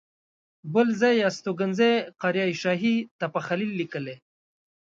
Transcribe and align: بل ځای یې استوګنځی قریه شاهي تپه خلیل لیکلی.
بل 0.73 0.87
ځای 1.01 1.13
یې 1.19 1.27
استوګنځی 1.29 1.93
قریه 2.21 2.47
شاهي 2.61 2.95
تپه 3.19 3.39
خلیل 3.47 3.71
لیکلی. 3.79 4.15